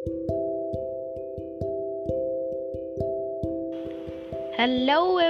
[0.00, 0.12] Hello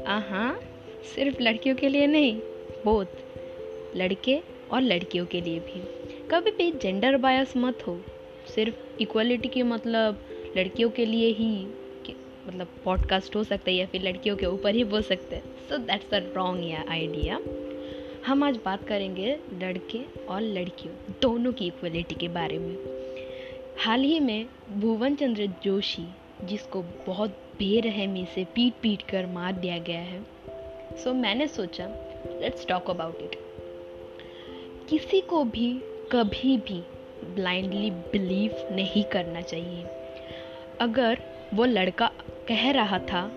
[0.08, 0.60] हाँ
[1.16, 2.42] सिर्फ़ लड़कियों के लिए नहीं
[2.86, 3.12] बहुत
[3.96, 4.40] लड़के
[4.72, 5.82] और लड़कियों के लिए भी।
[6.32, 8.02] कभी भी जेंडर बायस मत हो,
[8.56, 10.20] सिर्फ़ इक्वलिटी के मतलब
[10.58, 11.68] लड़कियों के लिए ही।
[12.48, 15.78] मतलब पॉडकास्ट हो सकता है या फिर लड़कियों के ऊपर ही बोल सकते हैं। So
[15.78, 17.40] that's a wrong idea
[18.28, 22.78] हम आज बात करेंगे लड़के और लड़कियों दोनों की इक्वलिटी के बारे में।
[23.78, 26.08] हाल ही में भुवन चंद्र जोशी
[26.44, 30.24] जिसको बहुत बेरहमी से पीट पीट कर मार दिया गया है।
[31.04, 31.86] सो so, मैंने सोचा
[32.42, 33.36] लेट्स टॉक अबाउट इट
[34.90, 35.80] किसी को भी
[36.12, 36.84] कभी भी
[37.36, 39.86] ब्लाइंडली बिलीव नहीं करना चाहिए।
[40.82, 41.22] अगर
[41.54, 42.12] वो लड़का
[42.48, 43.32] कह रहा था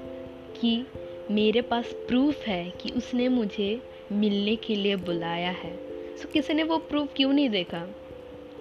[0.60, 0.87] कि
[1.30, 5.77] मेरे पास प्रूफ है कि उसने मुझे मिलने के लिए बुलाया है
[6.17, 7.86] सो so, किसी ने वो प्रूफ क्यों नहीं देखा?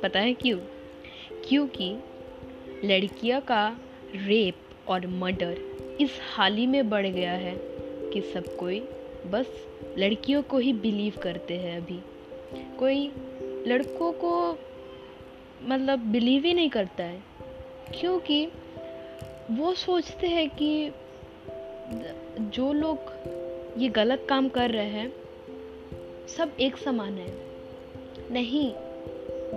[0.03, 0.59] पता है क्यों?
[1.49, 1.95] क्योंकि
[2.83, 3.77] लड़कियों का
[4.15, 4.55] रेप
[4.87, 5.57] और मर्डर
[6.01, 7.55] इस हाल ही में बढ़ गया है
[8.13, 8.79] कि सब कोई
[9.25, 11.99] बस लड़कियों को ही बिलीव करते हैं अभी।
[12.79, 13.11] कोई
[13.67, 14.57] लड़कों को
[15.63, 17.23] मतलब बिलीव ही नहीं करता है
[17.99, 18.47] क्योंकि
[19.51, 20.91] वो सोचते हैं कि
[22.39, 22.97] जो लोग
[23.77, 25.13] ये गलत काम कर रहे हैं,
[26.27, 27.33] सब एक समान है।
[28.31, 28.73] नहीं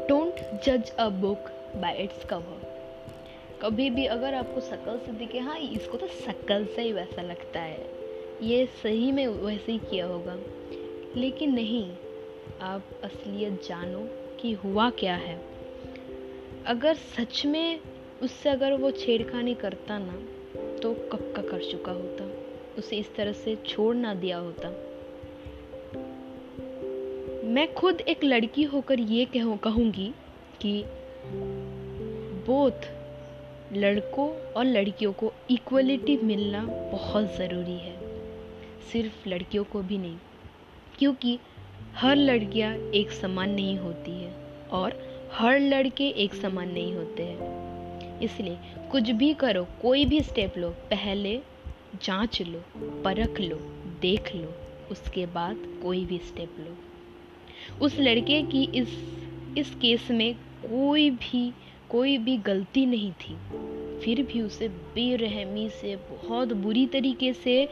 [0.09, 1.39] डोंट जज a book
[1.77, 2.75] by its cover
[3.63, 7.61] कभी भी अगर आपको शक्ल से दिखे हाँ इसको तो शकल से ही वैसा लगता
[7.61, 7.87] है।
[8.43, 10.37] ये सही में वैसे ही किया होगा।
[11.17, 11.93] लेकिन नहीं,
[12.61, 14.09] आप असलियत जानो
[14.41, 15.41] कि हुआ क्या है।
[16.67, 17.81] अगर सच में
[18.23, 20.13] उससे अगर वो छेड़खानी करता ना
[20.83, 22.25] तो कब का कर चुका होता।
[22.79, 24.69] उसे इस तरह से छोड़ ना दिया होता।
[27.49, 30.13] मैं खुद एक लड़की होकर ये कहूँ, कहूँगी
[30.63, 30.85] कि
[32.47, 32.87] बोथ
[33.73, 37.97] लड़कों और लड़कियों को इक्वलिटी मिलना बहुत ज़रूरी है।
[38.93, 40.19] सिर्फ़ लड़कियों को भी नहीं,
[40.99, 41.39] क्योंकि
[41.95, 44.33] हर लड़कियाँ एक समान नहीं होती है
[44.73, 44.99] और
[45.33, 47.54] हर लड़के एक समान नहीं होते हैं।
[48.25, 48.59] इसलिए
[48.91, 51.41] कुछ भी करो, कोई भी स्टेप लो, पहले
[52.05, 53.57] जाँच लो, परख लो,
[54.01, 54.55] देख लो,
[54.91, 56.77] उसके बाद कोई भी स्टेप लो।
[57.85, 58.89] उस लड़के की इस
[59.59, 61.53] इस केस में कोई भी
[61.91, 63.35] कोई भी गलती नहीं थी।
[64.01, 67.69] फिर भी उसे बेरहमी से, बहुत बुरी तरीके से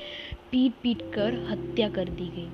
[0.50, 2.48] पीट पीट कर हत्या कर दी गई।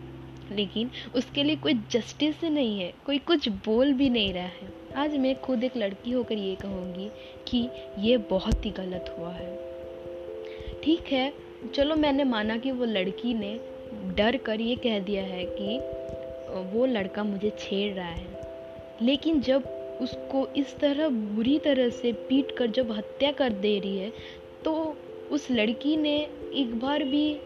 [0.56, 5.16] लेकिन उसके लिए कोई जस्टिस नहीं है, कोई कुछ बोल भी नहीं रहा है। आज
[5.16, 7.10] मैं खुद एक लड़की होकर ये कहूँगी
[7.48, 7.68] कि
[7.98, 9.56] ये बहुत ही गलत हुआ है।
[10.82, 11.32] ठीक है,
[11.74, 13.60] चलो मैंने माना कि वो लड़की ने
[14.16, 15.78] डर कर ये कह दिया है कि
[16.72, 18.26] वो लड़का मुझे छेड़ रहा है।
[19.02, 19.68] लेकिन जब
[20.00, 24.12] उसको इस तरह बुरी तरह से पीट कर जब हत्या कर दे रही है
[24.64, 24.96] तो
[25.30, 26.16] उस लड़की ने
[26.54, 27.40] एक बार भी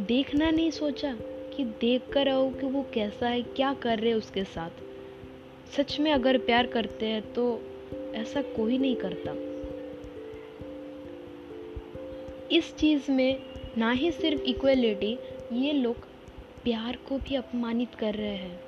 [0.00, 1.16] देखना नहीं सोचा
[1.56, 4.82] कि देख कर आओ कि वो कैसा है, क्या कर रहे उसके साथ।
[5.76, 7.60] सच में अगर प्यार करते हैं तो
[8.14, 9.54] ऐसा कोई नहीं करता।
[12.52, 13.42] इस चीज़ में
[13.78, 15.18] ना ही सिर्फ़ इक्वलिटी
[15.52, 15.96] ये लोग
[16.64, 18.60] प्यार को भी अपमानित कर रहे हैं।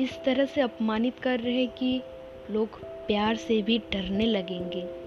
[0.00, 2.02] इस तरह से अपमानित कर रहे हैं कि
[2.50, 5.00] लोग प्यार से भी डरने लगेंगे।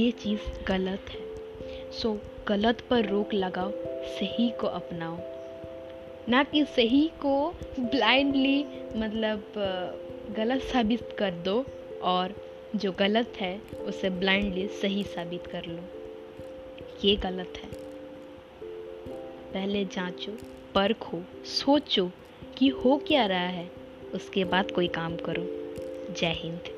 [0.00, 1.28] ये चीज़ गलत है।
[1.90, 3.72] सो, गलत पर रोक लगाओ,
[4.06, 5.18] सही को अपनाओ।
[6.28, 8.64] ना कि सही को ब्लाइंडली
[8.98, 9.42] मतलब
[10.36, 11.64] गलत साबित कर दो
[12.02, 12.34] और
[12.76, 15.82] जो गलत है, उसे ब्लाइंडली सही साबित कर लो।
[17.08, 17.70] ये गलत है।
[19.52, 20.32] पहले जांचो,
[20.74, 22.10] परखो सोचो
[22.58, 23.70] कि हो क्या रहा है।
[24.14, 25.44] उसके बाद कोई काम करो।
[26.14, 26.77] जय हिंद।